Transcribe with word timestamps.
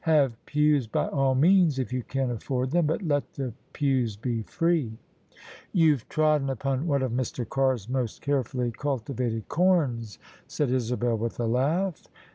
Have 0.05 0.43
pews 0.47 0.87
by 0.87 1.09
all 1.09 1.35
means 1.35 1.77
if 1.77 1.93
you 1.93 2.01
can 2.01 2.31
afford 2.31 2.71
them: 2.71 2.87
but 2.87 3.03
let 3.03 3.33
the 3.33 3.53
pews 3.71 4.17
be 4.17 4.41
free."" 4.41 4.97
You've 5.73 6.09
trodden 6.09 6.49
upon 6.49 6.87
one 6.87 7.03
of 7.03 7.11
Mr. 7.11 7.47
Carr's 7.47 7.87
most 7.87 8.19
carefully 8.23 8.71
cultivated 8.71 9.47
corns," 9.47 10.17
said 10.47 10.71
Isabel 10.71 11.19
with 11.19 11.39
a 11.39 11.45
laugh. 11.45 12.07